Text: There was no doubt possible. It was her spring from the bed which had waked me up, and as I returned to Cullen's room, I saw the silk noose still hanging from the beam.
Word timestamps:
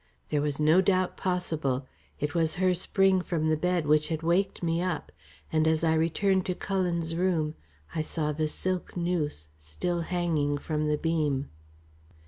There 0.29 0.41
was 0.41 0.59
no 0.59 0.81
doubt 0.81 1.15
possible. 1.15 1.85
It 2.19 2.33
was 2.33 2.55
her 2.55 2.73
spring 2.73 3.21
from 3.21 3.49
the 3.49 3.55
bed 3.55 3.85
which 3.85 4.07
had 4.07 4.23
waked 4.23 4.63
me 4.63 4.81
up, 4.81 5.11
and 5.53 5.67
as 5.67 5.83
I 5.83 5.93
returned 5.93 6.43
to 6.47 6.55
Cullen's 6.55 7.13
room, 7.13 7.53
I 7.93 8.01
saw 8.01 8.31
the 8.31 8.47
silk 8.47 8.97
noose 8.97 9.49
still 9.59 10.01
hanging 10.01 10.57
from 10.57 10.87
the 10.87 10.97
beam. 10.97 11.49